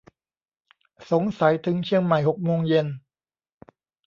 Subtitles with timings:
[1.11, 2.87] สงสัยถึงเชียงใหม่หกโมงเย็น